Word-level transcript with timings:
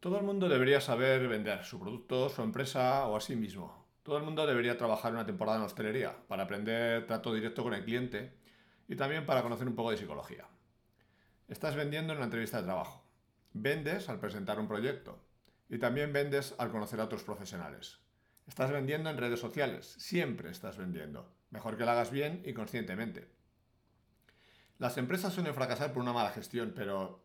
Todo 0.00 0.16
el 0.16 0.24
mundo 0.24 0.48
debería 0.48 0.80
saber 0.80 1.26
vender 1.26 1.64
su 1.64 1.80
producto, 1.80 2.28
su 2.28 2.42
empresa 2.42 3.08
o 3.08 3.16
a 3.16 3.20
sí 3.20 3.34
mismo. 3.34 3.84
Todo 4.04 4.16
el 4.16 4.22
mundo 4.22 4.46
debería 4.46 4.78
trabajar 4.78 5.12
una 5.12 5.26
temporada 5.26 5.58
en 5.58 5.64
hostelería 5.64 6.16
para 6.28 6.44
aprender 6.44 7.04
trato 7.08 7.34
directo 7.34 7.64
con 7.64 7.74
el 7.74 7.84
cliente 7.84 8.32
y 8.86 8.94
también 8.94 9.26
para 9.26 9.42
conocer 9.42 9.66
un 9.66 9.74
poco 9.74 9.90
de 9.90 9.96
psicología. 9.96 10.46
Estás 11.48 11.74
vendiendo 11.74 12.12
en 12.12 12.18
una 12.18 12.26
entrevista 12.26 12.58
de 12.58 12.62
trabajo. 12.62 13.04
Vendes 13.52 14.08
al 14.08 14.20
presentar 14.20 14.60
un 14.60 14.68
proyecto 14.68 15.18
y 15.68 15.78
también 15.78 16.12
vendes 16.12 16.54
al 16.58 16.70
conocer 16.70 17.00
a 17.00 17.04
otros 17.04 17.24
profesionales. 17.24 17.98
Estás 18.46 18.70
vendiendo 18.70 19.10
en 19.10 19.18
redes 19.18 19.40
sociales. 19.40 19.96
Siempre 19.98 20.50
estás 20.50 20.78
vendiendo. 20.78 21.28
Mejor 21.50 21.76
que 21.76 21.84
lo 21.84 21.90
hagas 21.90 22.12
bien 22.12 22.40
y 22.44 22.52
conscientemente. 22.52 23.28
Las 24.78 24.96
empresas 24.96 25.32
suelen 25.32 25.54
fracasar 25.54 25.92
por 25.92 26.02
una 26.04 26.12
mala 26.12 26.30
gestión, 26.30 26.72
pero 26.72 27.20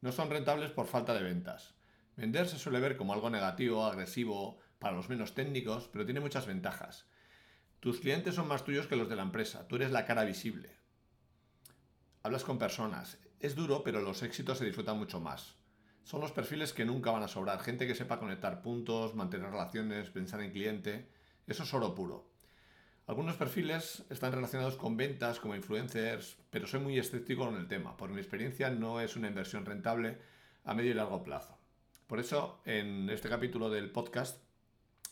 no 0.00 0.10
son 0.10 0.30
rentables 0.30 0.72
por 0.72 0.86
falta 0.86 1.14
de 1.14 1.22
ventas. 1.22 1.77
Vender 2.18 2.48
se 2.48 2.58
suele 2.58 2.80
ver 2.80 2.96
como 2.96 3.12
algo 3.12 3.30
negativo, 3.30 3.86
agresivo, 3.86 4.58
para 4.80 4.96
los 4.96 5.08
menos 5.08 5.34
técnicos, 5.34 5.88
pero 5.92 6.04
tiene 6.04 6.18
muchas 6.18 6.48
ventajas. 6.48 7.06
Tus 7.78 8.00
clientes 8.00 8.34
son 8.34 8.48
más 8.48 8.64
tuyos 8.64 8.88
que 8.88 8.96
los 8.96 9.08
de 9.08 9.14
la 9.14 9.22
empresa, 9.22 9.68
tú 9.68 9.76
eres 9.76 9.92
la 9.92 10.04
cara 10.04 10.24
visible. 10.24 10.74
Hablas 12.24 12.42
con 12.42 12.58
personas. 12.58 13.18
Es 13.38 13.54
duro, 13.54 13.84
pero 13.84 14.00
los 14.00 14.24
éxitos 14.24 14.58
se 14.58 14.64
disfrutan 14.64 14.98
mucho 14.98 15.20
más. 15.20 15.54
Son 16.02 16.20
los 16.20 16.32
perfiles 16.32 16.72
que 16.72 16.84
nunca 16.84 17.12
van 17.12 17.22
a 17.22 17.28
sobrar. 17.28 17.60
Gente 17.60 17.86
que 17.86 17.94
sepa 17.94 18.18
conectar 18.18 18.62
puntos, 18.62 19.14
mantener 19.14 19.52
relaciones, 19.52 20.10
pensar 20.10 20.40
en 20.40 20.50
cliente. 20.50 21.12
Eso 21.46 21.62
es 21.62 21.72
oro 21.72 21.94
puro. 21.94 22.32
Algunos 23.06 23.36
perfiles 23.36 24.04
están 24.10 24.32
relacionados 24.32 24.74
con 24.74 24.96
ventas 24.96 25.38
como 25.38 25.54
influencers, 25.54 26.36
pero 26.50 26.66
soy 26.66 26.80
muy 26.80 26.98
escéptico 26.98 27.44
con 27.44 27.54
el 27.54 27.68
tema. 27.68 27.96
Por 27.96 28.10
mi 28.10 28.18
experiencia 28.18 28.70
no 28.70 29.00
es 29.00 29.14
una 29.14 29.28
inversión 29.28 29.64
rentable 29.64 30.18
a 30.64 30.74
medio 30.74 30.90
y 30.90 30.94
largo 30.94 31.22
plazo. 31.22 31.57
Por 32.08 32.20
eso, 32.20 32.58
en 32.64 33.10
este 33.10 33.28
capítulo 33.28 33.68
del 33.68 33.90
podcast, 33.90 34.42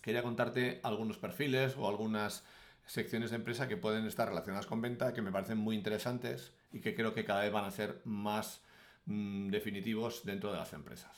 quería 0.00 0.22
contarte 0.22 0.80
algunos 0.82 1.18
perfiles 1.18 1.76
o 1.76 1.86
algunas 1.90 2.42
secciones 2.86 3.28
de 3.28 3.36
empresa 3.36 3.68
que 3.68 3.76
pueden 3.76 4.06
estar 4.06 4.26
relacionadas 4.26 4.64
con 4.64 4.80
venta, 4.80 5.12
que 5.12 5.20
me 5.20 5.30
parecen 5.30 5.58
muy 5.58 5.76
interesantes 5.76 6.54
y 6.72 6.80
que 6.80 6.94
creo 6.94 7.12
que 7.12 7.26
cada 7.26 7.42
vez 7.42 7.52
van 7.52 7.66
a 7.66 7.70
ser 7.70 8.00
más 8.04 8.62
mm, 9.04 9.50
definitivos 9.50 10.24
dentro 10.24 10.50
de 10.50 10.56
las 10.56 10.72
empresas. 10.72 11.14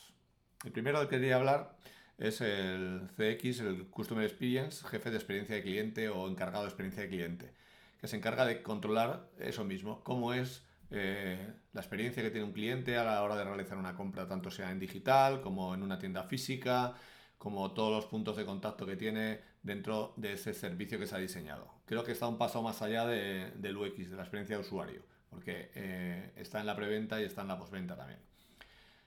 El 0.64 0.72
primero 0.72 0.98
del 0.98 1.08
que 1.08 1.14
quería 1.14 1.36
hablar 1.36 1.76
es 2.18 2.40
el 2.40 3.08
CX, 3.16 3.60
el 3.60 3.86
Customer 3.86 4.24
Experience, 4.24 4.84
jefe 4.84 5.12
de 5.12 5.16
experiencia 5.16 5.54
de 5.54 5.62
cliente 5.62 6.08
o 6.08 6.28
encargado 6.28 6.64
de 6.64 6.70
experiencia 6.70 7.04
de 7.04 7.08
cliente, 7.08 7.54
que 8.00 8.08
se 8.08 8.16
encarga 8.16 8.46
de 8.46 8.64
controlar 8.64 9.30
eso 9.38 9.62
mismo, 9.62 10.02
cómo 10.02 10.34
es 10.34 10.66
eh, 10.90 11.54
la 11.72 11.80
experiencia 11.80 12.22
que 12.22 12.30
tiene 12.30 12.46
un 12.46 12.52
cliente 12.52 12.96
a 12.96 13.04
la 13.04 13.22
hora 13.22 13.36
de 13.36 13.44
realizar 13.44 13.76
una 13.76 13.94
compra, 13.94 14.26
tanto 14.26 14.50
sea 14.50 14.70
en 14.70 14.78
digital 14.78 15.40
como 15.40 15.74
en 15.74 15.82
una 15.82 15.98
tienda 15.98 16.22
física, 16.24 16.94
como 17.36 17.72
todos 17.72 17.92
los 17.92 18.06
puntos 18.06 18.36
de 18.36 18.44
contacto 18.44 18.86
que 18.86 18.96
tiene 18.96 19.40
dentro 19.62 20.14
de 20.16 20.32
ese 20.32 20.54
servicio 20.54 20.98
que 20.98 21.06
se 21.06 21.14
ha 21.14 21.18
diseñado. 21.18 21.68
Creo 21.84 22.04
que 22.04 22.12
está 22.12 22.26
un 22.26 22.38
paso 22.38 22.62
más 22.62 22.80
allá 22.82 23.06
del 23.06 23.76
UX, 23.76 24.10
de 24.10 24.16
la 24.16 24.22
experiencia 24.22 24.56
de 24.56 24.62
usuario, 24.62 25.02
porque 25.30 25.70
eh, 25.74 26.32
está 26.36 26.60
en 26.60 26.66
la 26.66 26.74
preventa 26.74 27.20
y 27.20 27.24
está 27.24 27.42
en 27.42 27.48
la 27.48 27.58
postventa 27.58 27.96
también. 27.96 28.20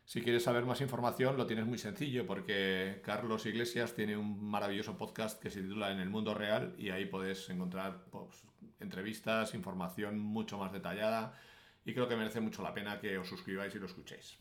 Si 0.05 0.21
quieres 0.21 0.43
saber 0.43 0.65
más 0.65 0.81
información, 0.81 1.37
lo 1.37 1.45
tienes 1.45 1.65
muy 1.65 1.77
sencillo, 1.77 2.25
porque 2.27 3.01
Carlos 3.03 3.45
Iglesias 3.45 3.93
tiene 3.93 4.17
un 4.17 4.43
maravilloso 4.43 4.97
podcast 4.97 5.41
que 5.41 5.49
se 5.49 5.61
titula 5.61 5.91
En 5.91 5.99
el 5.99 6.09
mundo 6.09 6.33
real 6.33 6.75
y 6.77 6.89
ahí 6.89 7.05
puedes 7.05 7.49
encontrar 7.49 8.05
pues, 8.11 8.43
entrevistas, 8.79 9.53
información 9.53 10.19
mucho 10.19 10.57
más 10.57 10.73
detallada 10.73 11.33
y 11.85 11.93
creo 11.93 12.07
que 12.07 12.15
merece 12.15 12.41
mucho 12.41 12.61
la 12.61 12.73
pena 12.73 12.99
que 12.99 13.17
os 13.17 13.27
suscribáis 13.27 13.73
y 13.75 13.79
lo 13.79 13.85
escuchéis. 13.85 14.37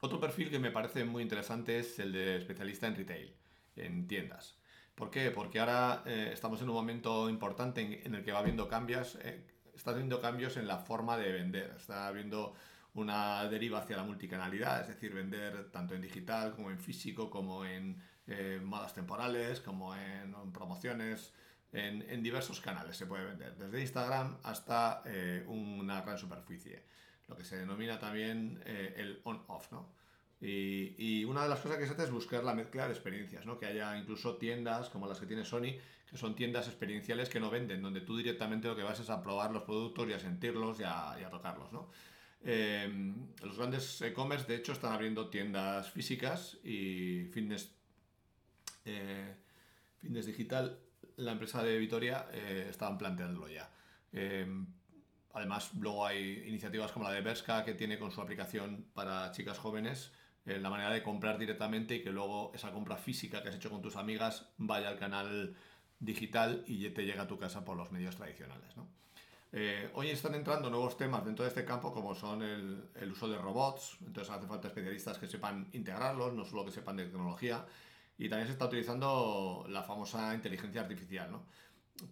Otro 0.00 0.20
perfil 0.20 0.50
que 0.50 0.58
me 0.58 0.70
parece 0.70 1.04
muy 1.04 1.22
interesante 1.22 1.78
es 1.78 1.98
el 1.98 2.12
de 2.12 2.36
especialista 2.36 2.86
en 2.86 2.96
retail, 2.96 3.34
en 3.76 4.06
tiendas. 4.06 4.58
¿Por 4.94 5.10
qué? 5.10 5.30
Porque 5.30 5.60
ahora 5.60 6.02
eh, 6.06 6.30
estamos 6.32 6.60
en 6.62 6.68
un 6.68 6.74
momento 6.74 7.28
importante 7.28 8.02
en, 8.04 8.14
el 8.14 8.24
que 8.24 8.32
va 8.32 8.38
habiendo 8.38 8.68
cambios, 8.68 9.18
eh, 9.22 9.46
está 9.74 9.90
habiendo 9.90 10.20
cambios 10.20 10.56
en 10.56 10.66
la 10.66 10.78
forma 10.78 11.18
de 11.18 11.32
vender, 11.32 11.74
está 11.76 12.06
habiendo 12.08 12.54
una 12.94 13.46
deriva 13.48 13.80
hacia 13.80 13.96
la 13.96 14.04
multicanalidad, 14.04 14.80
es 14.80 14.88
decir, 14.88 15.12
vender 15.12 15.70
tanto 15.70 15.94
en 15.94 16.00
digital 16.00 16.54
como 16.54 16.70
en 16.70 16.78
físico, 16.78 17.28
como 17.28 17.66
en 17.66 18.02
eh, 18.26 18.58
modas 18.64 18.94
temporales, 18.94 19.60
como 19.60 19.94
en 19.94 20.34
promociones, 20.52 21.34
en, 21.76 22.22
diversos 22.22 22.60
canales 22.60 22.96
se 22.96 23.06
puede 23.06 23.24
vender, 23.24 23.54
desde 23.56 23.80
Instagram 23.80 24.38
hasta 24.42 25.02
eh, 25.04 25.44
una 25.46 26.00
gran 26.00 26.18
superficie, 26.18 26.82
lo 27.28 27.36
que 27.36 27.44
se 27.44 27.58
denomina 27.58 27.98
también 27.98 28.62
eh, 28.64 28.94
el 28.96 29.20
on-off, 29.24 29.70
¿no? 29.72 29.94
Y, 30.40 31.24
una 31.24 31.42
de 31.42 31.48
las 31.48 31.60
cosas 31.60 31.78
que 31.78 31.86
se 31.86 31.92
hace 31.92 32.04
es 32.04 32.10
buscar 32.10 32.44
la 32.44 32.54
mezcla 32.54 32.86
de 32.86 32.92
experiencias, 32.92 33.46
¿no? 33.46 33.58
Que 33.58 33.66
haya 33.66 33.96
incluso 33.98 34.36
tiendas 34.36 34.90
como 34.90 35.06
las 35.06 35.18
que 35.18 35.26
tiene 35.26 35.44
Sony, 35.44 35.78
que 36.08 36.16
son 36.16 36.36
tiendas 36.36 36.68
experienciales 36.68 37.28
que 37.28 37.40
no 37.40 37.50
venden, 37.50 37.82
donde 37.82 38.02
tú 38.02 38.16
directamente 38.16 38.68
lo 38.68 38.76
que 38.76 38.82
vas 38.82 39.00
es 39.00 39.10
a 39.10 39.22
probar 39.22 39.50
los 39.50 39.62
productos 39.62 40.08
y 40.08 40.12
a 40.12 40.20
sentirlos 40.20 40.78
y 40.80 40.84
a, 40.84 41.28
tocarlos, 41.30 41.72
¿no? 41.72 41.90
Eh, 42.44 43.14
los 43.42 43.56
grandes 43.56 44.00
e-commerce, 44.02 44.46
de 44.46 44.56
hecho, 44.56 44.72
están 44.72 44.92
abriendo 44.92 45.28
tiendas 45.30 45.90
físicas 45.90 46.58
y 46.62 47.24
fitness, 47.32 47.72
fitness 50.00 50.26
digital 50.26 50.78
la 51.16 51.32
empresa 51.32 51.62
de 51.62 51.78
Vitoria 51.78 52.26
eh, 52.32 52.66
estaban 52.70 52.98
planteándolo 52.98 53.48
ya. 53.48 53.70
Em, 54.12 54.66
además, 55.32 55.72
luego 55.74 56.06
hay 56.06 56.44
iniciativas 56.46 56.92
como 56.92 57.06
la 57.06 57.12
de 57.12 57.20
Berska 57.20 57.64
que 57.64 57.74
tiene 57.74 57.98
con 57.98 58.10
su 58.10 58.20
aplicación 58.20 58.86
para 58.94 59.30
chicas 59.32 59.58
jóvenes 59.58 60.12
eh, 60.46 60.58
la 60.60 60.70
manera 60.70 60.90
de 60.90 61.02
comprar 61.02 61.38
directamente 61.38 61.96
y 61.96 62.02
que 62.02 62.10
luego 62.10 62.52
esa 62.54 62.70
compra 62.70 62.96
física 62.96 63.42
que 63.42 63.48
has 63.48 63.56
hecho 63.56 63.70
con 63.70 63.82
tus 63.82 63.96
amigas 63.96 64.48
vaya 64.58 64.88
al 64.88 64.98
canal 64.98 65.56
digital 65.98 66.62
y 66.66 66.88
te 66.90 67.04
llega 67.04 67.22
a 67.22 67.26
tu 67.26 67.38
casa 67.38 67.64
por 67.64 67.76
los 67.76 67.90
medios 67.90 68.16
tradicionales. 68.16 68.74
Eh, 69.52 69.90
hoy 69.94 70.10
están 70.10 70.34
entrando 70.34 70.70
nuevos 70.70 70.96
temas 70.96 71.24
dentro 71.24 71.44
de 71.44 71.48
este 71.48 71.64
campo 71.64 71.92
como 71.92 72.14
son 72.14 72.42
el, 72.42 72.90
el, 72.94 73.10
uso 73.10 73.28
de 73.28 73.38
robots, 73.38 73.96
entonces 74.06 74.32
hace 74.32 74.46
falta 74.46 74.68
especialistas 74.68 75.18
que 75.18 75.26
sepan 75.26 75.68
integrarlos, 75.72 76.34
no 76.34 76.44
solo 76.44 76.64
que 76.64 76.72
sepan 76.72 76.96
de 76.96 77.06
tecnología, 77.06 77.64
y 78.18 78.28
también 78.28 78.46
se 78.46 78.52
está 78.52 78.66
utilizando 78.66 79.64
la 79.68 79.82
famosa 79.82 80.34
inteligencia 80.34 80.80
artificial, 80.80 81.30
¿no? 81.30 81.46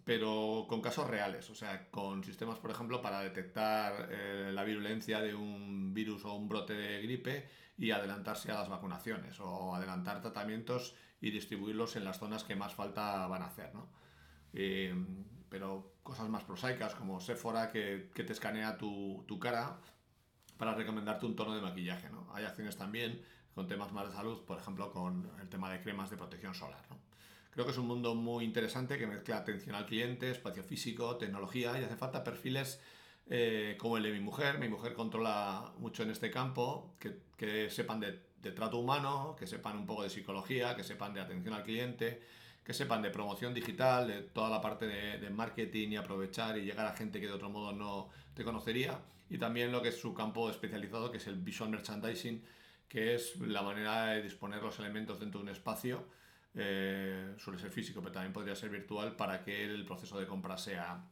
Pero 0.04 0.66
con 0.68 0.80
casos 0.80 1.08
reales, 1.08 1.48
o 1.50 1.54
sea, 1.54 1.90
con 1.90 2.24
sistemas, 2.24 2.58
por 2.58 2.70
ejemplo, 2.70 3.02
para 3.02 3.20
detectar 3.20 4.08
eh, 4.10 4.50
la 4.52 4.64
virulencia 4.64 5.20
de 5.20 5.34
un 5.34 5.92
virus 5.92 6.24
o 6.24 6.34
un 6.34 6.48
brote 6.48 6.72
de 6.72 7.02
gripe 7.02 7.48
y 7.76 7.90
adelantarse 7.90 8.50
a 8.50 8.54
las 8.54 8.68
vacunaciones 8.68 9.38
o 9.40 9.74
adelantar 9.74 10.22
tratamientos 10.22 10.94
y 11.20 11.30
distribuirlos 11.30 11.96
en 11.96 12.04
las 12.04 12.18
zonas 12.18 12.44
que 12.44 12.56
más 12.56 12.74
falta 12.74 13.26
van 13.26 13.42
a 13.42 13.46
hacer, 13.46 13.74
¿no? 13.74 13.90
Eh, 14.54 14.94
pero 15.48 15.94
cosas 16.02 16.28
más 16.28 16.44
prosaicas 16.44 16.94
como 16.94 17.20
Sephora 17.20 17.70
que, 17.70 18.10
que 18.14 18.24
te 18.24 18.32
escanea 18.32 18.76
tu, 18.76 19.24
tu, 19.26 19.38
cara 19.38 19.80
para 20.56 20.74
recomendarte 20.74 21.26
un 21.26 21.36
tono 21.36 21.54
de 21.54 21.62
maquillaje, 21.62 22.10
¿no? 22.10 22.28
Hay 22.34 22.44
acciones 22.44 22.76
también 22.76 23.22
con 23.54 23.68
temas 23.68 23.92
más 23.92 24.08
de 24.08 24.14
salud, 24.14 24.42
por 24.44 24.58
ejemplo, 24.58 24.90
con 24.90 25.30
el 25.40 25.48
tema 25.48 25.70
de 25.70 25.80
cremas 25.80 26.10
de 26.10 26.16
protección 26.16 26.54
solar. 26.54 26.82
Creo 27.50 27.64
que 27.64 27.70
es 27.70 27.78
un 27.78 27.86
mundo 27.86 28.16
muy 28.16 28.44
interesante 28.44 28.98
que 28.98 29.06
mezcla 29.06 29.36
atención 29.36 29.76
al 29.76 29.86
cliente, 29.86 30.28
espacio 30.30 30.64
físico, 30.64 31.16
tecnología 31.16 31.78
y 31.80 31.84
hace 31.84 31.94
falta 31.94 32.24
perfiles 32.24 32.80
eh, 33.30 33.76
como 33.78 33.96
el 33.96 34.02
de 34.02 34.10
mi 34.10 34.18
mujer. 34.18 34.58
Mi 34.58 34.68
mujer 34.68 34.94
controla 34.94 35.72
mucho 35.78 36.02
en 36.02 36.10
este 36.10 36.32
campo, 36.32 36.96
que, 36.98 37.70
sepan 37.70 38.00
de, 38.00 38.12
trato 38.50 38.78
humano, 38.78 39.36
que 39.38 39.46
sepan 39.46 39.78
un 39.78 39.86
poco 39.86 40.02
de 40.02 40.10
psicología, 40.10 40.74
que 40.74 40.82
sepan 40.82 41.14
de 41.14 41.20
atención 41.20 41.54
al 41.54 41.62
cliente, 41.62 42.20
que 42.64 42.74
sepan 42.74 43.02
de 43.02 43.10
promoción 43.10 43.54
digital, 43.54 44.08
de 44.08 44.22
toda 44.22 44.50
la 44.50 44.60
parte 44.60 44.88
de, 44.88 45.18
de, 45.18 45.30
marketing 45.30 45.90
y 45.90 45.96
aprovechar 45.96 46.58
y 46.58 46.62
llegar 46.62 46.86
a 46.86 46.92
gente 46.92 47.20
que 47.20 47.28
de 47.28 47.34
otro 47.34 47.50
modo 47.50 47.72
no 47.72 48.08
te 48.34 48.42
conocería. 48.42 48.98
Y 49.30 49.38
también 49.38 49.70
lo 49.70 49.80
que 49.80 49.90
es 49.90 50.00
su 50.00 50.12
campo 50.12 50.50
especializado, 50.50 51.12
que 51.12 51.18
es 51.18 51.26
el 51.28 51.36
visual 51.36 51.70
merchandising, 51.70 52.42
que 52.88 53.14
es 53.14 53.36
la 53.40 53.62
manera 53.62 54.06
de 54.06 54.22
disponer 54.22 54.62
los 54.62 54.78
elementos 54.78 55.18
dentro 55.18 55.40
de 55.40 55.44
un 55.44 55.50
espacio. 55.50 56.06
Eh, 56.54 57.34
suele 57.38 57.58
ser 57.58 57.70
físico, 57.70 58.00
pero 58.00 58.12
también 58.12 58.32
podría 58.32 58.54
ser 58.54 58.70
virtual 58.70 59.16
para 59.16 59.42
que 59.42 59.64
el 59.64 59.84
proceso 59.84 60.18
de 60.18 60.26
compra 60.26 60.56
sea 60.56 61.04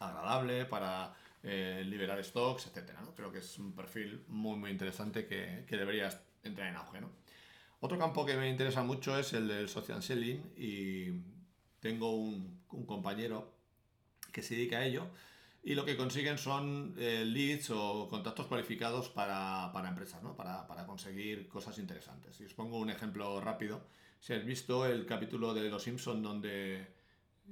agradable, 0.00 0.64
para 0.64 1.14
eh, 1.42 1.82
liberar 1.86 2.22
stocks, 2.24 2.68
etc. 2.68 2.92
Creo 3.14 3.30
que 3.30 3.38
es 3.38 3.58
un 3.58 3.74
perfil 3.74 4.24
muy, 4.28 4.58
muy 4.58 4.70
interesante 4.70 5.26
que, 5.26 5.64
que 5.66 5.76
debería 5.76 6.08
entrar 6.42 6.68
en 6.68 6.76
auge. 6.76 7.00
Otro 7.80 7.98
campo 7.98 8.24
que 8.24 8.36
me 8.36 8.48
interesa 8.48 8.82
mucho 8.82 9.18
es 9.18 9.32
el 9.32 9.48
del 9.48 9.68
social 9.68 10.02
selling 10.02 10.52
y 10.56 11.10
tengo 11.80 12.16
un, 12.16 12.62
un 12.70 12.86
compañero 12.86 13.52
que 14.32 14.42
se 14.42 14.54
dedica 14.54 14.78
a 14.78 14.84
ello 14.84 15.10
y 15.64 15.74
lo 15.74 15.84
que 15.84 15.96
consiguen 15.96 16.38
son 16.38 16.94
eh, 16.98 17.24
leads 17.24 17.70
o 17.70 18.08
contactos 18.08 18.46
cualificados 18.46 19.08
para, 19.08 19.70
para 19.72 19.88
empresas, 19.88 20.22
¿no? 20.22 20.34
para, 20.34 20.66
para, 20.66 20.86
conseguir 20.86 21.48
cosas 21.48 21.78
interesantes. 21.78 22.40
Y 22.40 22.44
os 22.44 22.54
pongo 22.54 22.78
un 22.78 22.90
ejemplo 22.90 23.40
rápido. 23.40 23.86
Si 24.18 24.32
has 24.32 24.44
visto 24.44 24.86
el 24.86 25.06
capítulo 25.06 25.54
de 25.54 25.70
Los 25.70 25.84
Simpson 25.84 26.22
donde 26.22 26.86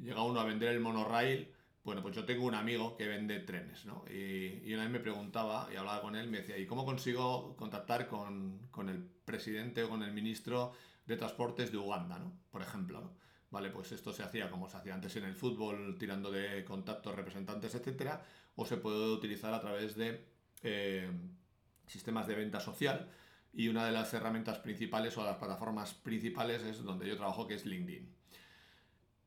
llega 0.00 0.22
uno 0.22 0.40
a 0.40 0.44
vender 0.44 0.70
el 0.70 0.80
monorail 0.80 1.52
Bueno, 1.84 2.02
pues 2.02 2.16
yo 2.16 2.24
tengo 2.24 2.46
un 2.46 2.54
amigo 2.54 2.96
que 2.96 3.06
vende 3.06 3.38
trenes, 3.40 3.86
¿no? 3.86 4.04
Y, 4.10 4.60
y 4.64 4.74
una 4.74 4.82
vez 4.82 4.92
me 4.92 5.00
preguntaba 5.00 5.68
y 5.72 5.76
hablaba 5.76 6.02
con 6.02 6.16
él, 6.16 6.28
me 6.28 6.38
decía, 6.38 6.58
¿y 6.58 6.66
cómo 6.66 6.84
consigo 6.84 7.56
contactar 7.56 8.08
con, 8.08 8.68
con 8.72 8.88
el 8.88 9.02
presidente 9.24 9.84
o 9.84 9.88
con 9.88 10.02
el 10.02 10.12
ministro 10.12 10.72
de 11.06 11.16
Transportes 11.16 11.70
de 11.70 11.78
Uganda, 11.78 12.18
¿no? 12.18 12.32
Por 12.50 12.62
ejemplo, 12.62 13.00
¿no? 13.00 13.20
Vale, 13.50 13.70
pues 13.70 13.90
esto 13.90 14.12
se 14.12 14.22
hacía 14.22 14.48
como 14.48 14.68
se 14.68 14.76
hacía 14.76 14.94
antes 14.94 15.16
en 15.16 15.24
el 15.24 15.34
fútbol, 15.34 15.96
tirando 15.98 16.30
de 16.30 16.64
contactos, 16.64 17.14
representantes, 17.14 17.74
etcétera, 17.74 18.24
o 18.54 18.64
se 18.64 18.76
puede 18.76 19.12
utilizar 19.12 19.52
a 19.52 19.60
través 19.60 19.96
de 19.96 20.24
eh, 20.62 21.10
sistemas 21.86 22.28
de 22.28 22.36
venta 22.36 22.60
social. 22.60 23.10
Y 23.52 23.66
una 23.66 23.84
de 23.84 23.90
las 23.90 24.14
herramientas 24.14 24.58
principales 24.58 25.18
o 25.18 25.24
las 25.24 25.36
plataformas 25.36 25.94
principales 25.94 26.62
es 26.62 26.84
donde 26.84 27.08
yo 27.08 27.16
trabajo, 27.16 27.48
que 27.48 27.54
es 27.54 27.66
LinkedIn. 27.66 28.14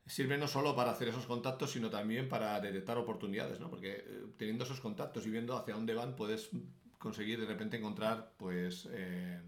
Sirve 0.06 0.38
no 0.38 0.48
solo 0.48 0.74
para 0.74 0.92
hacer 0.92 1.10
esos 1.10 1.25
contactos, 1.25 1.72
sino 1.72 1.90
también 1.90 2.30
para 2.30 2.60
detectar 2.62 2.98
oportunidades, 2.98 3.60
¿no? 3.60 3.70
Porque 3.70 3.92
eh, 3.92 4.24
teniendo 4.38 4.64
esos 4.64 4.80
contactos 4.80 5.28
y 5.28 5.30
viendo 5.30 5.58
hacia 5.58 5.74
dónde 5.74 5.94
van, 5.94 6.16
puedes 6.16 6.52
conseguir 6.98 7.42
de 7.42 7.46
repente 7.46 7.75
encontrar, 7.75 8.34
pues, 8.38 8.88
eh, 8.92 9.42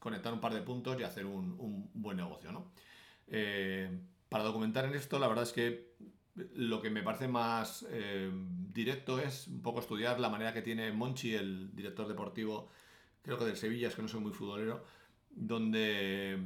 conectar 0.00 0.32
un 0.32 0.40
par 0.40 0.54
de 0.54 0.62
puntos 0.62 0.98
y 0.98 1.04
hacer 1.04 1.26
un, 1.26 1.88
buen 1.94 2.16
negocio, 2.16 2.50
¿no? 2.50 2.72
Para 4.28 4.44
documentar 4.44 4.84
en 4.84 4.94
esto, 4.94 5.18
la 5.18 5.28
verdad 5.28 5.44
es 5.44 5.52
que 5.52 5.94
lo 6.54 6.82
que 6.82 6.90
me 6.90 7.02
parece 7.02 7.28
más 7.28 7.86
eh, 7.90 8.30
directo 8.72 9.18
es 9.18 9.48
un 9.48 9.62
poco 9.62 9.80
estudiar 9.80 10.20
la 10.20 10.28
manera 10.28 10.52
que 10.52 10.62
tiene 10.62 10.92
Monchi, 10.92 11.34
el 11.34 11.74
director 11.74 12.06
deportivo, 12.06 12.68
creo 13.22 13.38
que 13.38 13.46
del 13.46 13.56
Sevilla, 13.56 13.88
es 13.88 13.94
que 13.94 14.02
no 14.02 14.08
soy 14.08 14.20
muy 14.20 14.32
futbolero, 14.32 14.84
donde 15.30 16.38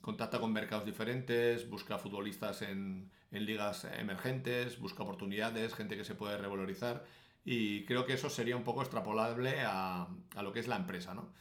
contacta 0.00 0.40
con 0.40 0.52
mercados 0.52 0.84
diferentes, 0.84 1.68
busca 1.68 1.98
futbolistas 1.98 2.62
en, 2.62 3.10
ligas 3.30 3.84
emergentes, 3.84 4.80
busca 4.80 5.04
oportunidades, 5.04 5.74
gente 5.74 5.96
que 5.96 6.04
se 6.04 6.16
puede 6.16 6.36
revalorizar 6.36 7.04
y 7.44 7.84
creo 7.84 8.04
que 8.04 8.14
eso 8.14 8.28
sería 8.28 8.56
un 8.56 8.64
poco 8.64 8.82
extrapolable 8.82 9.60
a, 9.60 10.08
lo 10.42 10.52
que 10.52 10.60
es 10.60 10.66
la 10.66 10.76
empresa. 10.76 11.14
¿no? 11.14 11.32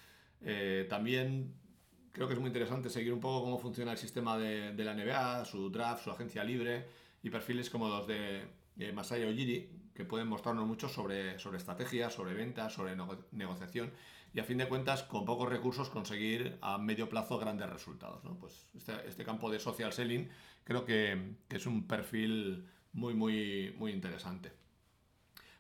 Eh, 0.41 0.85
también 0.87 1.55
creo 2.11 2.27
que 2.27 2.33
es 2.33 2.39
muy 2.39 2.47
interesante 2.47 2.89
seguir 2.89 3.13
un 3.13 3.19
poco 3.19 3.43
cómo 3.43 3.57
funciona 3.57 3.91
el 3.91 3.97
sistema 3.97 4.37
de, 4.37 4.73
la 4.83 4.93
NBA, 4.93 5.45
su 5.45 5.69
draft, 5.69 6.03
su 6.03 6.11
agencia 6.11 6.43
libre 6.43 6.87
y 7.23 7.29
perfiles 7.29 7.69
como 7.69 7.87
los 7.87 8.07
de 8.07 8.93
Masaya 8.93 9.27
Ojiri, 9.27 9.69
que 9.93 10.05
pueden 10.05 10.29
mostrarnos 10.29 10.65
mucho 10.65 10.87
sobre, 10.87 11.37
sobre 11.39 11.57
estrategias, 11.57 12.13
sobre 12.13 12.33
ventas, 12.33 12.71
sobre 12.71 12.95
negociación 13.31 13.91
y 14.33 14.39
a 14.39 14.43
fin 14.43 14.57
de 14.57 14.67
cuentas 14.67 15.03
con 15.03 15.25
pocos 15.25 15.49
recursos 15.49 15.89
conseguir 15.89 16.57
a 16.61 16.77
medio 16.77 17.09
plazo 17.09 17.37
grandes 17.37 17.69
resultados. 17.69 18.21
Pues 18.39 18.67
este, 18.77 18.93
este, 19.07 19.25
campo 19.25 19.51
de 19.51 19.59
social 19.59 19.91
selling 19.91 20.29
creo 20.63 20.85
que, 20.85 21.35
es 21.49 21.65
un 21.65 21.85
perfil 21.85 22.65
muy, 22.93 23.13
muy, 23.13 23.75
muy 23.77 23.91
interesante. 23.91 24.53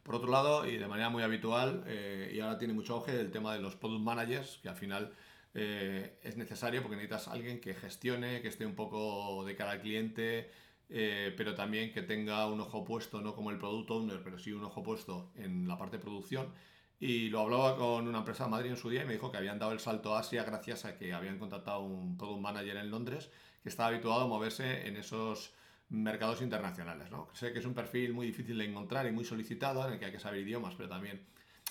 Por 0.03 0.15
otro 0.15 0.31
lado, 0.31 0.65
y 0.65 0.77
de 0.77 0.87
manera 0.87 1.09
muy 1.09 1.23
habitual, 1.23 1.83
eh, 1.87 2.31
y 2.33 2.39
ahora 2.39 2.57
tiene 2.57 2.73
mucho 2.73 2.95
auge, 2.95 3.19
el 3.19 3.31
tema 3.31 3.53
de 3.53 3.59
los 3.59 3.75
product 3.75 4.01
managers, 4.01 4.59
que 4.61 4.69
al 4.69 4.75
final 4.77 5.13
eh, 5.53 6.19
es 6.23 6.37
necesario 6.37 6.81
porque 6.81 6.95
necesitas 6.95 7.27
alguien 7.27 7.59
que 7.59 7.73
gestione, 7.73 8.41
que 8.41 8.49
esté 8.49 8.65
un 8.65 8.75
poco 8.75 9.43
de 9.45 9.55
cara 9.55 9.71
al 9.71 9.81
cliente, 9.81 10.51
eh, 10.89 11.33
pero 11.37 11.55
también 11.55 11.91
que 11.91 12.01
tenga 12.01 12.47
un 12.47 12.59
ojo 12.59 12.83
puesto, 12.83 13.21
no 13.21 13.35
como 13.35 13.51
el 13.51 13.57
product 13.57 13.91
owner, 13.91 14.21
pero 14.23 14.37
sí 14.39 14.51
un 14.51 14.63
ojo 14.63 14.83
puesto 14.83 15.31
en 15.35 15.67
la 15.67 15.77
parte 15.77 15.97
de 15.97 16.03
producción. 16.03 16.53
Y 16.99 17.29
lo 17.29 17.41
hablaba 17.41 17.77
con 17.77 18.07
una 18.07 18.19
empresa 18.19 18.43
de 18.45 18.49
Madrid 18.49 18.71
en 18.71 18.77
su 18.77 18.89
día 18.89 19.03
y 19.03 19.05
me 19.05 19.13
dijo 19.13 19.31
que 19.31 19.37
habían 19.37 19.57
dado 19.57 19.71
el 19.71 19.79
salto 19.79 20.15
a 20.15 20.19
Asia 20.19 20.43
gracias 20.43 20.85
a 20.85 20.97
que 20.97 21.13
habían 21.13 21.39
contratado 21.39 21.81
un 21.81 22.17
product 22.17 22.41
manager 22.41 22.77
en 22.77 22.91
Londres 22.91 23.31
que 23.63 23.69
estaba 23.69 23.89
habituado 23.89 24.21
a 24.21 24.27
moverse 24.27 24.87
en 24.87 24.97
esos 24.97 25.53
mercados 25.89 26.41
internacionales. 26.41 27.09
¿no? 27.09 27.29
Sé 27.33 27.53
que 27.53 27.59
es 27.59 27.65
un 27.65 27.73
perfil 27.73 28.13
muy 28.13 28.27
difícil 28.27 28.57
de 28.57 28.65
encontrar 28.65 29.07
y 29.07 29.11
muy 29.11 29.25
solicitado, 29.25 29.85
en 29.87 29.93
el 29.93 29.99
que 29.99 30.05
hay 30.05 30.11
que 30.11 30.19
saber 30.19 30.41
idiomas, 30.41 30.75
pero 30.75 30.89
también 30.89 31.25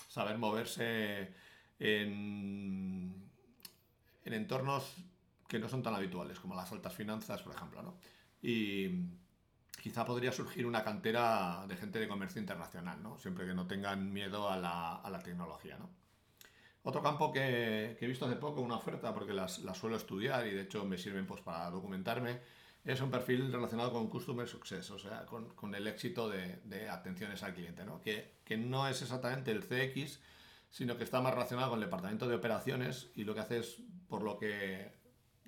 saber 0.07 0.37
moverse 0.37 1.33
en 1.79 3.28
en 4.29 4.35
entornos 4.35 4.95
que 5.47 5.59
no 5.59 5.67
son 5.67 5.81
tan 5.81 5.95
habituales, 5.95 6.39
como 6.39 6.55
las 6.55 6.71
altas 6.71 6.93
finanzas, 6.93 7.41
por 7.41 7.55
ejemplo. 7.55 7.81
¿no? 7.81 7.97
Y 8.41 8.87
quizá 9.81 10.05
podría 10.05 10.31
surgir 10.31 10.65
una 10.65 10.83
cantera 10.83 11.65
de 11.67 11.75
gente 11.75 11.99
de 11.99 12.07
comercio 12.07 12.39
internacional, 12.39 13.01
¿no? 13.01 13.17
siempre 13.17 13.45
que 13.45 13.53
no 13.53 13.65
tengan 13.65 14.13
miedo 14.13 14.49
a 14.49 14.57
la, 14.57 14.95
a 14.97 15.09
la 15.09 15.19
tecnología. 15.19 15.77
¿no? 15.77 15.89
Otro 16.83 17.01
campo 17.01 17.31
que, 17.31 17.95
que, 17.97 18.05
he 18.05 18.07
visto 18.07 18.25
hace 18.25 18.35
poco, 18.35 18.61
una 18.61 18.75
oferta, 18.75 19.13
porque 19.13 19.33
las, 19.33 19.59
las, 19.59 19.77
suelo 19.77 19.97
estudiar 19.97 20.45
y 20.45 20.51
de 20.51 20.61
hecho 20.61 20.85
me 20.85 20.97
sirven 20.97 21.25
pues, 21.25 21.41
para 21.41 21.69
documentarme, 21.71 22.39
es 22.85 23.01
un 23.01 23.09
perfil 23.09 23.51
relacionado 23.51 23.91
con 23.91 24.07
Customer 24.07 24.47
Success, 24.47 24.89
o 24.91 24.99
sea, 24.99 25.25
con, 25.25 25.53
con 25.55 25.73
el 25.73 25.87
éxito 25.87 26.29
de, 26.29 26.57
de, 26.63 26.89
atenciones 26.89 27.43
al 27.43 27.53
cliente, 27.53 27.83
¿no? 27.83 27.99
Que, 27.99 28.39
que 28.45 28.55
no 28.55 28.87
es 28.87 29.01
exactamente 29.01 29.51
el 29.51 29.63
CX, 29.63 30.19
sino 30.69 30.97
que 30.97 31.03
está 31.03 31.21
más 31.21 31.33
relacionado 31.33 31.71
con 31.71 31.79
el 31.79 31.85
departamento 31.85 32.27
de 32.27 32.35
operaciones 32.35 33.09
y 33.15 33.23
lo 33.23 33.33
que 33.33 33.41
hace 33.41 33.59
es, 33.59 33.77
por 34.07 34.23
lo 34.23 34.37
que 34.37 34.91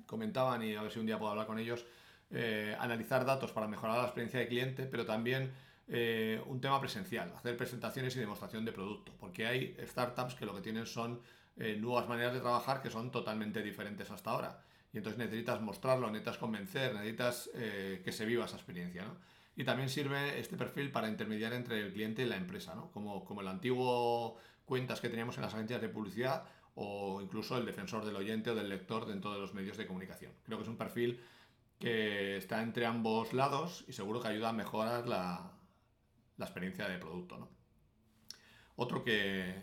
comentaban 0.06 0.64
y 0.64 0.76
a 0.76 0.82
ver 0.82 0.92
si 0.92 1.00
un 1.00 1.06
día 1.06 1.18
puedo 1.18 1.32
hablar 1.32 1.48
con 1.48 1.60
ellos, 1.60 1.86
eh, 2.32 2.76
analizar 2.80 3.26
datos 3.26 3.52
para 3.52 3.68
mejorar 3.68 3.98
la 3.98 4.04
experiencia 4.04 4.40
de 4.40 4.48
cliente, 4.48 4.86
pero 4.86 5.06
también 5.06 5.52
eh, 5.88 6.42
un 6.48 6.62
tema 6.62 6.80
presencial, 6.80 7.34
hacer 7.36 7.58
presentaciones 7.58 8.16
y 8.16 8.20
demostración 8.20 8.66
de 8.66 8.72
producto, 8.72 9.14
porque 9.20 9.46
hay 9.46 9.76
startups 9.86 10.36
que 10.36 10.46
lo 10.46 10.56
que 10.56 10.62
tienen 10.62 10.86
son 10.86 11.22
eh, 11.58 11.76
nuevas 11.80 12.08
maneras 12.08 12.34
de 12.34 12.40
trabajar 12.40 12.82
que 12.82 12.90
son 12.90 13.12
totalmente 13.12 13.62
diferentes 13.62 14.10
hasta 14.12 14.32
ahora. 14.32 14.64
Y 14.94 14.98
entonces 14.98 15.18
necesitas 15.20 15.62
mostrarlo, 15.62 16.08
necesitas 16.08 16.38
convencer, 16.38 16.94
necesitas 16.94 17.50
que 17.54 18.12
se 18.12 18.26
viva 18.26 18.44
esa 18.44 18.58
experiencia. 18.58 19.06
¿no? 19.06 19.16
Y 19.56 19.64
también 19.64 19.88
sirve 19.88 20.38
este 20.38 20.58
perfil 20.58 20.92
para 20.92 21.08
intermediar 21.08 21.54
entre 21.54 21.80
el 21.80 21.94
cliente 21.94 22.24
y 22.24 22.26
la 22.26 22.36
empresa, 22.36 22.76
¿no? 22.76 22.92
como, 22.92 23.24
como 23.24 23.40
el 23.40 23.48
antiguo 23.48 24.38
cuentas 24.72 25.02
que 25.02 25.10
teníamos 25.10 25.36
en 25.36 25.42
las 25.42 25.54
agencias 25.54 25.82
de 25.82 25.90
publicidad 25.90 26.46
o 26.76 27.20
incluso 27.22 27.58
el 27.58 27.66
defensor 27.66 28.06
del 28.06 28.16
oyente 28.16 28.52
o 28.52 28.56
del 28.56 28.70
lector 28.70 29.06
dentro 29.06 29.34
de 29.34 29.40
los 29.42 29.54
medios 29.54 29.76
de 29.76 29.86
comunicación. 29.86 30.32
Creo 30.46 30.58
que 30.58 30.64
es 30.64 30.70
un 30.70 30.78
perfil 30.78 31.20
que 31.78 32.38
está 32.38 32.62
entre 32.62 32.86
ambos 32.86 33.34
lados 33.34 33.84
y 33.90 33.92
seguro 33.92 34.22
que 34.22 34.30
ayuda 34.30 34.48
a 34.48 34.54
mejorar 34.54 35.10
la, 35.10 35.52
la 36.38 36.46
experiencia 36.46 36.88
de 36.88 36.98
producto. 37.00 37.38
¿no? 37.38 37.50
Otro 38.78 39.04
que, 39.04 39.62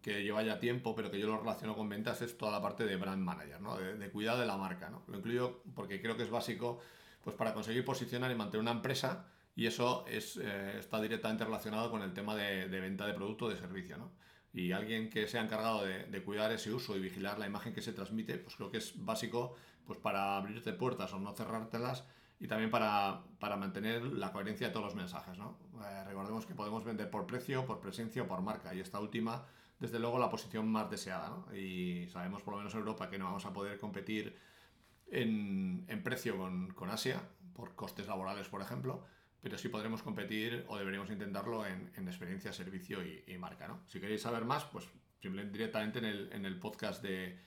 que 0.00 0.22
lleva 0.22 0.42
ya 0.42 0.58
tiempo, 0.58 0.94
pero 0.94 1.10
que 1.10 1.20
yo 1.20 1.26
lo 1.26 1.36
relaciono 1.36 1.76
con 1.76 1.90
ventas, 1.90 2.22
es 2.22 2.38
toda 2.38 2.50
la 2.50 2.62
parte 2.62 2.86
de 2.86 2.96
brand 2.96 3.22
manager, 3.22 3.60
¿no? 3.60 3.76
de, 3.76 4.10
cuidado 4.10 4.40
de 4.40 4.46
la 4.46 4.56
marca. 4.56 4.88
¿no? 4.88 5.02
Lo 5.06 5.18
incluyo 5.18 5.60
porque 5.74 6.00
creo 6.00 6.16
que 6.16 6.22
es 6.22 6.30
básico 6.30 6.80
pues, 7.22 7.36
para 7.36 7.52
conseguir 7.52 7.84
posicionar 7.84 8.30
y 8.30 8.36
mantener 8.36 8.62
una 8.62 8.70
empresa 8.70 9.26
y 9.58 9.66
eso 9.66 10.04
es, 10.06 10.36
eh, 10.36 10.78
está 10.78 11.00
directamente 11.00 11.44
relacionado 11.44 11.90
con 11.90 12.00
el 12.02 12.12
tema 12.12 12.36
de, 12.36 12.68
venta 12.68 13.08
de 13.08 13.12
producto 13.12 13.46
o 13.46 13.48
de 13.48 13.56
servicio. 13.56 13.98
¿no? 13.98 14.12
Y 14.52 14.70
alguien 14.70 15.10
que 15.10 15.26
se 15.26 15.36
ha 15.36 15.42
encargado 15.42 15.84
de, 15.84 16.22
cuidar 16.22 16.52
ese 16.52 16.72
uso 16.72 16.96
y 16.96 17.00
vigilar 17.00 17.40
la 17.40 17.48
imagen 17.48 17.74
que 17.74 17.82
se 17.82 17.92
transmite, 17.92 18.38
pues 18.38 18.54
creo 18.54 18.70
que 18.70 18.76
es 18.76 19.04
básico 19.04 19.56
pues 19.84 19.98
para 19.98 20.36
abrirte 20.36 20.72
puertas 20.74 21.12
o 21.12 21.18
no 21.18 21.34
cerrártelas 21.34 22.06
y 22.38 22.46
también 22.46 22.70
para, 22.70 23.24
para 23.40 23.56
mantener 23.56 24.04
la 24.04 24.30
coherencia 24.30 24.68
de 24.68 24.72
todos 24.72 24.86
los 24.86 24.94
mensajes. 24.94 25.36
¿no? 25.36 25.58
Eh, 25.84 26.04
recordemos 26.04 26.46
que 26.46 26.54
podemos 26.54 26.84
vender 26.84 27.10
por 27.10 27.26
precio, 27.26 27.66
por 27.66 27.80
presencia 27.80 28.22
o 28.22 28.28
por 28.28 28.40
marca 28.42 28.72
y 28.76 28.78
esta 28.78 29.00
última, 29.00 29.44
desde 29.80 29.98
luego, 29.98 30.20
la 30.20 30.30
posición 30.30 30.68
más 30.68 30.88
deseada. 30.88 31.30
¿no? 31.30 31.52
Y 31.56 32.08
sabemos 32.10 32.42
por 32.42 32.54
lo 32.54 32.58
menos 32.58 32.74
en 32.74 32.78
Europa 32.78 33.10
que 33.10 33.18
no 33.18 33.24
vamos 33.24 33.44
a 33.44 33.52
poder 33.52 33.76
competir 33.80 34.38
en, 35.10 35.84
en 35.88 36.02
precio 36.04 36.38
con, 36.38 36.72
con 36.74 36.90
Asia 36.90 37.20
por 37.54 37.74
costes 37.74 38.06
laborales, 38.06 38.46
por 38.46 38.62
ejemplo 38.62 39.04
pero 39.40 39.56
sí 39.56 39.68
podremos 39.68 40.02
competir 40.02 40.64
o 40.68 40.76
deberíamos 40.76 41.10
intentarlo 41.10 41.64
en, 41.66 41.90
experiencia, 42.08 42.52
servicio 42.52 42.98
y, 43.04 43.36
marca. 43.38 43.68
¿no? 43.68 43.80
Si 43.86 44.00
queréis 44.00 44.22
saber 44.22 44.44
más, 44.44 44.64
pues 44.64 44.86
simplemente 45.20 45.56
directamente 45.56 45.98
en 45.98 46.04
el, 46.04 46.32
en 46.32 46.44
el 46.44 46.58
podcast 46.58 47.02
de, 47.02 47.38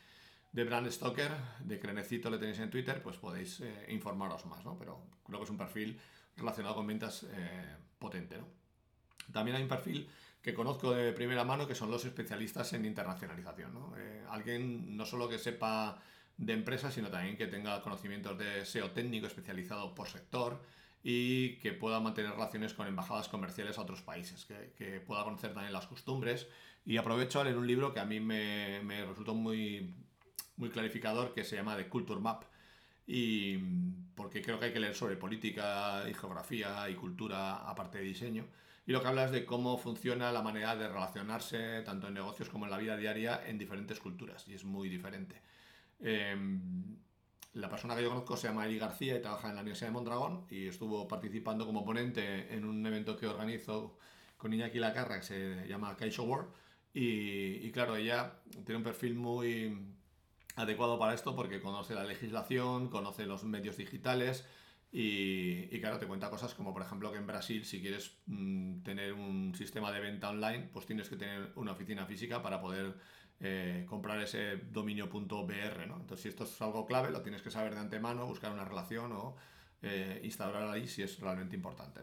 de 0.51 0.63
Brand 0.63 0.89
Stoker, 0.89 1.31
de 1.59 1.79
Crenecito, 1.79 2.29
le 2.29 2.37
tenéis 2.37 2.59
en 2.59 2.69
Twitter, 2.69 3.01
pues 3.01 3.17
podéis 3.17 3.61
eh, 3.61 3.85
informaros 3.89 4.45
más, 4.45 4.63
¿no? 4.65 4.77
Pero 4.77 5.01
creo 5.25 5.39
que 5.39 5.45
es 5.45 5.49
un 5.49 5.57
perfil 5.57 5.99
relacionado 6.35 6.75
con 6.75 6.87
ventas 6.87 7.23
eh, 7.23 7.75
potente, 7.97 8.37
¿no? 8.37 8.47
También 9.31 9.55
hay 9.55 9.63
un 9.63 9.69
perfil 9.69 10.09
que 10.41 10.53
conozco 10.53 10.91
de 10.91 11.13
primera 11.13 11.43
mano 11.43 11.67
que 11.67 11.75
son 11.75 11.91
los 11.91 12.03
especialistas 12.03 12.73
en 12.73 12.85
internacionalización, 12.85 13.73
¿no? 13.73 13.93
Eh, 13.97 14.25
alguien 14.29 14.97
no 14.97 15.05
solo 15.05 15.29
que 15.29 15.37
sepa 15.37 16.01
de 16.37 16.53
empresas, 16.53 16.93
sino 16.93 17.09
también 17.09 17.37
que 17.37 17.47
tenga 17.47 17.81
conocimientos 17.81 18.37
de 18.37 18.65
SEO 18.65 18.91
técnico 18.91 19.27
especializado 19.27 19.93
por 19.95 20.09
sector, 20.09 20.61
y 21.03 21.57
que 21.57 21.73
pueda 21.73 21.99
mantener 21.99 22.31
relaciones 22.31 22.73
con 22.73 22.87
embajadas 22.87 23.27
comerciales 23.27 23.77
a 23.77 23.81
otros 23.81 24.01
países, 24.01 24.45
que, 24.45 24.99
pueda 25.01 25.23
conocer 25.23 25.53
también 25.53 25.73
las 25.73 25.87
costumbres. 25.87 26.47
Y 26.85 26.97
aprovecho 26.97 27.39
a 27.39 27.43
leer 27.43 27.57
un 27.57 27.67
libro 27.67 27.93
que 27.93 27.99
a 27.99 28.05
mí 28.05 28.19
me, 28.19 28.81
me 28.83 29.05
resultó 29.05 29.33
muy, 29.33 29.93
muy 30.57 30.69
clarificador, 30.69 31.33
que 31.33 31.43
se 31.43 31.55
llama 31.55 31.75
The 31.75 31.87
Culture 31.87 32.19
Map, 32.19 32.43
y 33.07 33.57
porque 34.15 34.41
creo 34.41 34.59
que 34.59 34.65
hay 34.65 34.73
que 34.73 34.79
leer 34.79 34.95
sobre 34.95 35.17
política 35.17 36.03
y 36.09 36.13
geografía 36.13 36.89
y 36.89 36.95
cultura 36.95 37.57
aparte 37.69 37.97
de 37.97 38.05
diseño. 38.05 38.47
Y 38.85 38.91
lo 38.91 39.01
que 39.01 39.07
habla 39.07 39.25
es 39.25 39.31
de 39.31 39.45
cómo 39.45 39.77
funciona 39.77 40.31
la 40.31 40.41
manera 40.41 40.75
de 40.75 40.87
relacionarse 40.87 41.81
tanto 41.83 42.07
en 42.07 42.15
negocios 42.15 42.49
como 42.49 42.65
en 42.65 42.71
la 42.71 42.77
vida 42.77 42.97
diaria 42.97 43.41
en 43.45 43.57
diferentes 43.57 43.99
culturas, 43.99 44.47
y 44.47 44.53
es 44.53 44.63
muy 44.63 44.89
diferente. 44.89 45.41
Em, 45.99 46.97
la 47.53 47.69
persona 47.69 47.95
que 47.95 48.03
yo 48.03 48.09
conozco 48.09 48.37
se 48.37 48.47
llama 48.47 48.65
Eli 48.65 48.79
García 48.79 49.17
y 49.17 49.21
trabaja 49.21 49.49
en 49.49 49.55
la 49.55 49.61
Universidad 49.61 49.89
de 49.89 49.93
Mondragón 49.93 50.45
y 50.49 50.67
estuvo 50.67 51.07
participando 51.07 51.65
como 51.65 51.83
ponente 51.83 52.53
en 52.53 52.65
un 52.65 52.85
evento 52.85 53.17
que 53.17 53.27
organizó 53.27 53.97
con 54.37 54.53
Iñaki 54.53 54.79
Lacarra 54.79 55.19
que 55.19 55.25
se 55.25 55.67
llama 55.67 55.95
Kaisho 55.97 56.23
World. 56.23 56.49
Y, 56.93 57.65
y 57.65 57.71
claro, 57.71 57.95
ella 57.95 58.39
tiene 58.65 58.77
un 58.77 58.83
perfil 58.83 59.15
muy 59.15 59.77
adecuado 60.55 60.99
para 60.99 61.13
esto 61.13 61.35
porque 61.35 61.61
conoce 61.61 61.93
la 61.93 62.03
legislación, 62.03 62.89
conoce 62.89 63.25
los 63.25 63.43
medios 63.43 63.77
digitales 63.77 64.45
y, 64.93 65.79
claro, 65.79 65.99
te 65.99 66.05
cuenta 66.05 66.29
cosas 66.29 66.53
como 66.53 66.73
por 66.73 66.81
ejemplo 66.81 67.11
que 67.11 67.17
en 67.17 67.25
Brasil 67.25 67.63
si 67.63 67.79
quieres 67.79 68.17
mm, 68.25 68.81
tener 68.81 69.13
un 69.13 69.55
sistema 69.55 69.91
de 69.91 70.01
venta 70.01 70.29
online, 70.29 70.69
pues 70.73 70.85
tienes 70.85 71.07
que 71.07 71.15
tener 71.15 71.53
una 71.55 71.71
oficina 71.71 72.05
física 72.05 72.41
para 72.41 72.59
poder 72.59 72.97
eh, 73.41 73.85
comprar 73.89 74.21
ese 74.21 74.57
dominio.br, 74.57 75.87
¿no? 75.87 75.95
Entonces 75.99 76.21
si 76.21 76.29
esto 76.29 76.43
es 76.43 76.61
algo 76.61 76.85
clave, 76.85 77.09
lo 77.09 77.21
tienes 77.21 77.41
que 77.41 77.49
saber 77.49 77.73
de 77.73 77.79
antemano, 77.79 78.27
buscar 78.27 78.51
una 78.51 78.65
relación 78.65 79.11
o 79.13 79.35
eh, 79.81 80.21
instaurar 80.23 80.69
ahí 80.69 80.87
si 80.87 81.01
es 81.01 81.19
realmente 81.19 81.55
importante. 81.55 82.01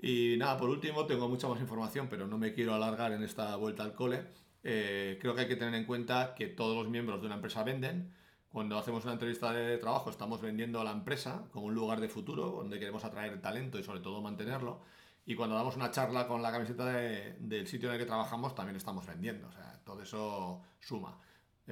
Y 0.00 0.36
nada, 0.38 0.56
por 0.56 0.70
último, 0.70 1.06
tengo 1.06 1.28
mucha 1.28 1.46
más 1.46 1.60
información, 1.60 2.08
pero 2.08 2.26
no 2.26 2.38
me 2.38 2.52
quiero 2.52 2.74
alargar 2.74 3.12
en 3.12 3.22
esta 3.22 3.54
vuelta 3.56 3.84
al 3.84 3.94
cole. 3.94 4.24
Eh, 4.64 5.18
creo 5.20 5.34
que 5.34 5.42
hay 5.42 5.48
que 5.48 5.56
tener 5.56 5.74
en 5.74 5.84
cuenta 5.84 6.34
que 6.34 6.48
todos 6.48 6.76
los 6.76 6.90
miembros 6.90 7.20
de 7.20 7.26
una 7.26 7.36
empresa 7.36 7.62
venden. 7.62 8.12
Cuando 8.48 8.76
hacemos 8.76 9.04
una 9.04 9.12
entrevista 9.12 9.52
de 9.52 9.78
trabajo 9.78 10.10
estamos 10.10 10.40
vendiendo 10.40 10.80
a 10.80 10.84
la 10.84 10.90
empresa 10.90 11.44
como 11.52 11.66
un 11.66 11.74
lugar 11.74 12.00
de 12.00 12.08
futuro 12.08 12.50
donde 12.50 12.80
queremos 12.80 13.04
atraer 13.04 13.40
talento 13.40 13.78
y 13.78 13.84
sobre 13.84 14.00
todo 14.00 14.20
mantenerlo. 14.20 14.82
Y 15.26 15.34
cuando 15.36 15.54
damos 15.54 15.76
una 15.76 15.90
charla 15.90 16.26
con 16.26 16.42
la 16.42 16.50
camiseta 16.50 16.86
del 16.86 17.66
sitio 17.66 17.88
en 17.88 17.94
el 17.94 18.00
que 18.00 18.06
trabajamos 18.06 18.54
también 18.54 18.76
estamos 18.76 19.06
vendiendo. 19.06 19.48
O 19.48 19.52
sea, 19.52 19.80
todo 19.84 20.02
eso 20.02 20.62
suma. 20.80 21.18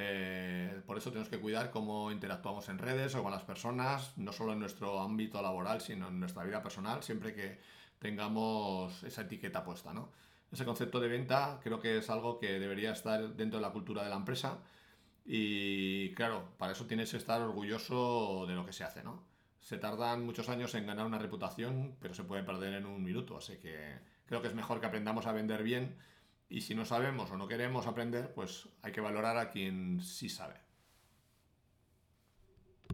Eh, 0.00 0.80
por 0.86 0.96
eso 0.96 1.10
tenemos 1.10 1.28
que 1.28 1.40
cuidar 1.40 1.70
cómo 1.70 2.12
interactuamos 2.12 2.68
en 2.68 2.78
redes 2.78 3.16
o 3.16 3.22
con 3.22 3.32
las 3.32 3.42
personas, 3.42 4.16
no 4.16 4.32
solo 4.32 4.52
en 4.52 4.60
nuestro 4.60 5.00
ámbito 5.00 5.42
laboral, 5.42 5.80
sino 5.80 6.08
en 6.08 6.20
nuestra 6.20 6.44
vida 6.44 6.62
personal, 6.62 7.02
siempre 7.02 7.34
que 7.34 7.58
tengamos 7.98 9.02
esa 9.02 9.22
etiqueta 9.22 9.64
puesta, 9.64 9.92
¿no? 9.92 10.12
Ese 10.52 10.64
concepto 10.64 11.00
de 11.00 11.08
venta 11.08 11.58
creo 11.62 11.80
que 11.80 11.98
es 11.98 12.08
algo 12.10 12.38
que 12.38 12.60
debería 12.60 12.92
estar 12.92 13.34
dentro 13.34 13.58
de 13.58 13.66
la 13.66 13.72
cultura 13.72 14.04
de 14.04 14.10
la 14.10 14.16
empresa 14.16 14.58
y 15.26 16.14
claro, 16.14 16.48
para 16.58 16.72
eso 16.72 16.86
tienes 16.86 17.10
que 17.10 17.18
estar 17.18 17.40
orgulloso 17.42 18.46
de 18.46 18.54
lo 18.54 18.64
que 18.64 18.72
se 18.72 18.84
hace, 18.84 19.02
¿no? 19.02 19.22
Se 19.60 19.78
tardan 19.78 20.24
muchos 20.24 20.48
años 20.48 20.74
en 20.74 20.86
ganar 20.86 21.06
una 21.06 21.18
reputación, 21.18 21.96
pero 22.00 22.14
se 22.14 22.24
puede 22.24 22.42
perder 22.42 22.74
en 22.74 22.86
un 22.86 23.02
minuto, 23.02 23.36
así 23.36 23.58
que 23.58 23.98
creo 24.26 24.40
que 24.40 24.48
es 24.48 24.54
mejor 24.54 24.80
que 24.80 24.86
aprendamos 24.86 25.26
a 25.26 25.32
vender 25.32 25.62
bien 25.62 25.96
y 26.48 26.62
si 26.62 26.74
no 26.74 26.84
sabemos 26.84 27.30
o 27.30 27.36
no 27.36 27.48
queremos 27.48 27.86
aprender, 27.86 28.32
pues 28.32 28.68
hay 28.82 28.92
que 28.92 29.00
valorar 29.00 29.36
a 29.36 29.50
quien 29.50 30.00
sí 30.00 30.28
sabe. 30.28 30.67